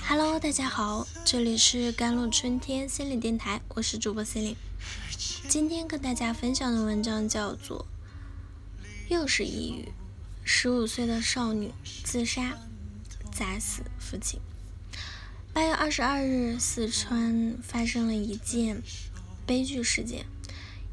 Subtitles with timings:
[0.00, 4.56] Hello，大家好，这里是甘露春天心理电台，我是主播心灵。
[5.48, 7.86] 今天跟大家分享的文章叫做
[9.08, 9.84] 《又是抑郁》，
[10.44, 11.72] 十五岁的少女
[12.04, 12.56] 自杀，
[13.32, 14.40] 砸死父亲。
[15.52, 18.82] 八月二十二日，四川发生了一件
[19.44, 20.24] 悲剧事件，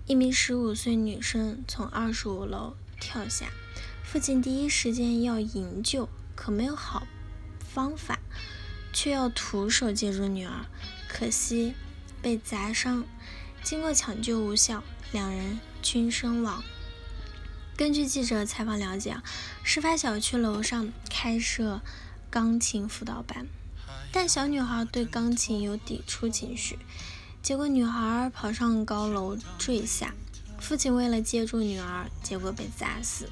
[0.07, 3.51] 一名十五岁女生从二十五楼跳下，
[4.03, 7.07] 父亲第一时间要营救，可没有好
[7.73, 8.19] 方法。
[8.91, 10.65] 却要徒手接住女儿，
[11.07, 11.73] 可惜
[12.21, 13.05] 被砸伤。
[13.63, 16.63] 经过抢救无效，两人均身亡。
[17.75, 19.17] 根据记者采访了解，
[19.63, 21.81] 事发小区楼上开设
[22.29, 23.47] 钢琴辅导班，
[24.11, 26.79] 但小女孩对钢琴有抵触情绪，
[27.41, 30.13] 结果女孩跑上高楼坠下。
[30.59, 33.29] 父亲为了接住女儿，结果被砸死。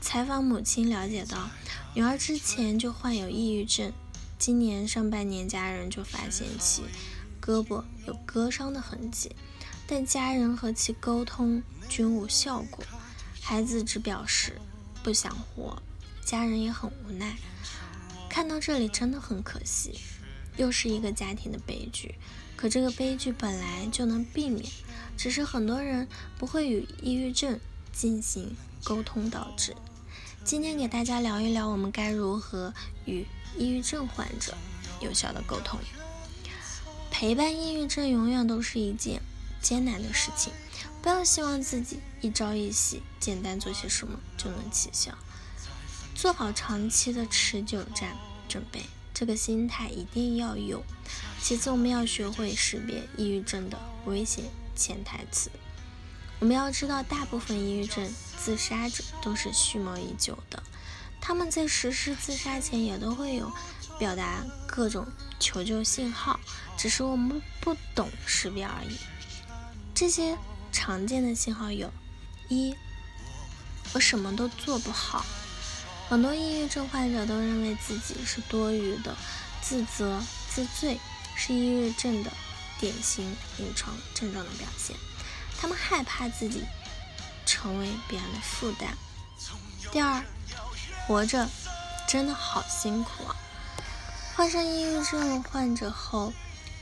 [0.00, 1.50] 采访母亲了解到，
[1.94, 3.92] 女儿之前就患有抑郁症。
[4.38, 6.82] 今年上半年，家人就发现其
[7.42, 9.34] 胳膊有割伤的痕迹，
[9.86, 12.84] 但家人和其沟通均无效果。
[13.42, 14.60] 孩子只表示
[15.02, 15.82] 不想活，
[16.24, 17.36] 家人也很无奈。
[18.30, 19.98] 看到这里真的很可惜，
[20.56, 22.14] 又是一个家庭的悲剧。
[22.54, 24.64] 可这个悲剧本来就能避免，
[25.16, 26.06] 只是很多人
[26.38, 27.58] 不会与抑郁症
[27.92, 29.74] 进行沟通导致。
[30.48, 32.72] 今天给大家聊一聊，我们该如何
[33.04, 33.26] 与。
[33.58, 34.56] 抑郁症患者
[34.98, 35.78] 有效的沟通，
[37.10, 39.20] 陪伴抑郁症永远都是一件
[39.60, 40.50] 艰难的事情。
[41.02, 45.12] 不要希望自己一朝一夕，简单做些什么就能起效。
[46.14, 48.16] 做好长期的持久战
[48.48, 48.80] 准备，
[49.12, 50.82] 这个心态一定要有。
[51.42, 55.50] 其次，我们要学会识别抑郁症的危险潜台词。
[56.40, 60.62] 我们要知道，大部分抑郁症自杀者都是蓄谋已久的。
[61.20, 63.52] 他们在实施自杀前也都会有
[63.98, 65.04] 表达各种
[65.40, 66.38] 求救信号，
[66.76, 68.96] 只是我们不懂识别而已。
[69.92, 70.38] 这些
[70.70, 71.92] 常见的信号有：
[72.48, 72.72] 一，
[73.92, 75.26] 我什么都做不好。
[76.08, 79.16] 很多抑郁症患者都认为自己是多余的，
[79.60, 81.00] 自责自罪
[81.34, 82.30] 是抑郁症的
[82.78, 84.94] 典型临床症状的表现。
[85.60, 86.64] 他们害怕自己
[87.44, 88.96] 成为别人的负担。
[89.92, 90.24] 第二。
[91.06, 91.48] 活着
[92.06, 93.34] 真的好辛苦啊！
[94.36, 96.34] 患上抑郁症患者后，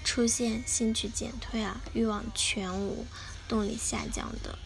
[0.03, 3.07] 出现兴趣减退啊、欲望全无、
[3.47, 4.59] 动力下降的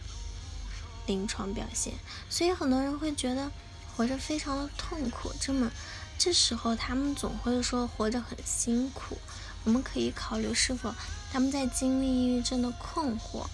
[1.05, 1.93] 临床表现，
[2.27, 3.51] 所以很多人会觉得
[3.95, 5.31] 活着非常的痛苦。
[5.39, 5.71] 这么
[6.17, 9.19] 这时候，他们总会说活着很辛苦。
[9.63, 10.91] 我们可以考虑是否
[11.31, 13.45] 他们在经历抑郁症的困惑。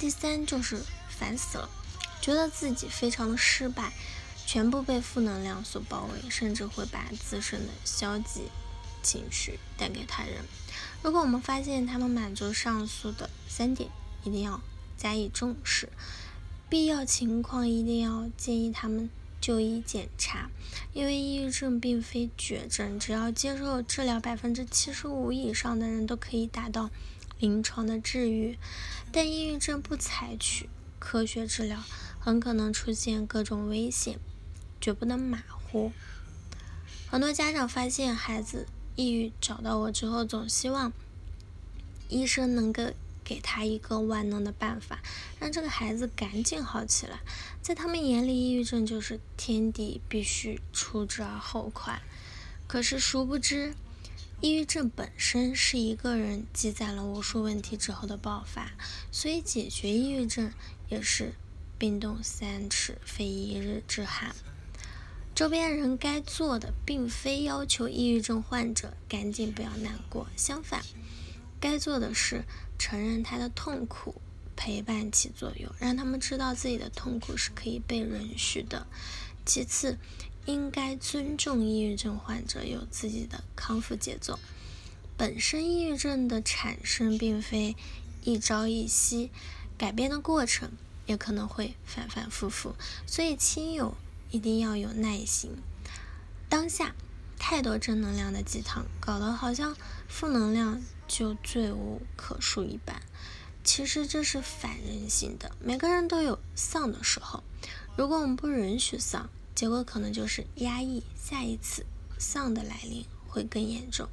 [0.00, 1.68] 第三就是烦死了，
[2.22, 3.92] 觉得自己非常的失败。
[4.46, 8.48] 全部被负能量所包围，甚至会把自身的消极
[9.00, 10.44] 情绪带给他人。
[11.02, 13.88] 如果我们发现他们满足上述的三点，
[14.24, 14.60] 一定要
[14.96, 15.88] 加以重视，
[16.68, 19.08] 必要情况一定要建议他们
[19.40, 20.50] 就医检查。
[20.92, 26.90] 因为抑郁症并非绝症，只要接受治疗，百分之七十五以上的人都可以达到
[27.40, 28.56] 临床的治愈。
[29.10, 30.68] 但抑郁症不采取
[31.00, 31.82] 科学治疗，
[32.20, 34.20] 很可能出现各种危险。
[34.80, 35.92] 绝不能马虎。
[37.10, 40.92] 很多家长发现孩子抑郁找到我之后，总希望
[42.08, 42.84] 医生能够
[43.22, 45.00] 给他一个万能的办法，
[45.38, 47.20] 让这个孩子赶紧好起来。
[47.60, 52.00] 在他们眼里，抑郁症就是天地必须除之而后快。
[52.66, 53.74] 可是殊不知，
[54.42, 58.72] 抑郁症本身是一个人积攒了无数问题之后的爆发，
[59.12, 60.50] 所以解决抑郁症
[60.88, 61.34] 也是
[61.76, 64.34] 冰冻三尺，非一日之寒。
[65.34, 70.82] 周边人该做的，并非要求抑郁症患者赶紧不要难过，相反，
[71.60, 72.44] 该做的是
[72.78, 74.22] 承认他的痛苦，
[74.56, 78.86] 陪伴起作用，让他们知道自己的痛苦是可以被允许的。
[79.44, 79.98] 其次，
[80.46, 84.38] 应该尊重抑郁症患者有自己的康复节奏。
[85.16, 87.76] 本身抑郁症的产生并非
[88.24, 89.30] 一朝一夕，
[89.78, 90.72] 改变的过程
[91.06, 92.74] 也可能会反反复复，
[93.06, 93.96] 所以亲友。
[94.32, 95.56] 一定要有耐心。
[96.48, 96.94] 当下
[97.36, 99.76] 太多正能量的鸡汤，搞得好像
[100.06, 103.02] 负能量就罪无可恕一般。
[103.64, 105.50] 其实这是反人性的。
[105.58, 107.42] 每个人都有丧的时候，
[107.96, 109.28] 如果我们不允许丧，
[109.60, 111.84] 结果可能就是压抑，下一次
[112.18, 114.08] 丧的来临会更严重。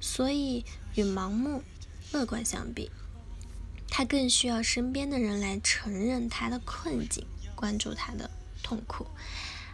[0.00, 0.64] 所以
[0.96, 1.62] 与盲目
[2.10, 2.90] 乐观相比，
[3.88, 7.24] 他更需要身边的人来承认他的困境，
[7.54, 8.28] 关注他的。
[8.64, 9.06] 痛苦，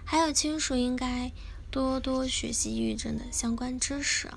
[0.05, 1.33] 还有亲属应该
[1.71, 4.31] 多多学习抑郁症的相关知识，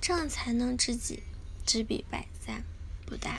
[0.00, 1.22] 这样才能知己
[1.64, 2.64] 知彼，百战
[3.06, 3.36] 不殆。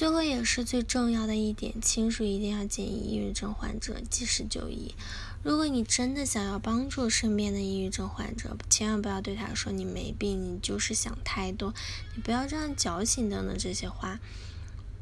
[0.00, 4.94] 最后也是最重要的一点，亲属一定要建议抑郁症患者及时就医。
[5.42, 11.74] 如果你真的想要帮助身边的抑郁症患者，千万不要对他说你没病，你就是想太多，
[12.16, 14.18] 你不要这样矫情等等这些话。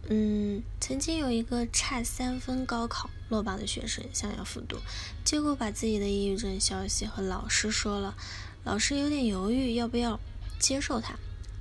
[0.08, 4.78] 嗯，曾经有一个差三分高考落榜的学生想要复读，
[5.24, 8.16] 结果把自己的抑郁症消息和老师说了，
[8.64, 10.18] 老师有点犹豫要不要
[10.58, 11.14] 接受他，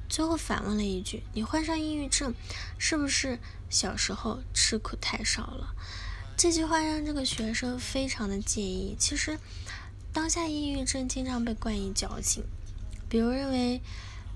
[0.10, 2.34] 最后反问了一句：“你患上抑郁症，
[2.78, 3.40] 是不是
[3.70, 5.76] 小时候吃苦太少了？”
[6.38, 8.96] 这句话让这个学生非常的介意。
[8.98, 9.40] 其实，
[10.14, 12.44] 当下抑郁症经常被冠以矫情，
[13.08, 13.82] 比如认为。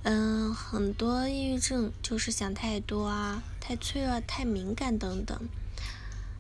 [0.04, 5.40] 嗯，很多抑郁症就是想太多啊，太脆弱、太敏感等等。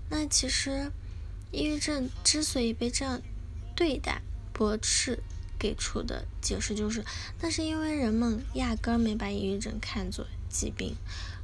[0.09, 0.91] 那其实，
[1.51, 3.21] 抑郁症之所以被这样
[3.75, 5.21] 对待，驳斥
[5.61, 7.05] 给出的解释就是，
[7.39, 10.95] 那是因为人们压根儿没把抑郁症看作疾病，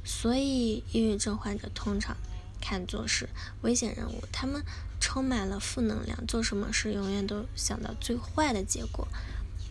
[0.04, 2.16] 所以抑郁症患者通常
[2.60, 3.28] 看作是
[3.62, 4.64] 危险人物，他们
[4.98, 9.06] 充满了负能量，做什么事永远都想到最坏的结果，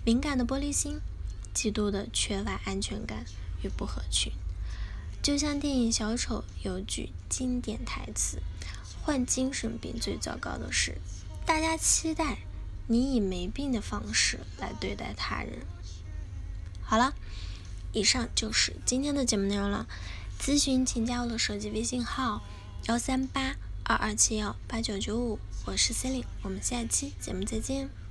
[0.05, 1.01] 敏感的玻璃心。
[1.53, 3.25] 极度的缺乏安全感
[3.63, 4.31] 与不合群，
[5.23, 8.39] 就像电影《小丑》有句经典台词
[9.01, 10.99] ：“患精神病最糟糕的是，
[11.47, 12.37] 大家期待
[12.87, 15.59] 你以没病的方式来对待他人。”
[16.81, 17.13] 好了，
[17.91, 19.87] 以上就是今天的节目内容了。
[20.39, 22.41] 咨询请加我的手机微信号：
[22.87, 28.06] 幺三八二二七幺八九九五，我是 c e l i n e 我们下期节目再见。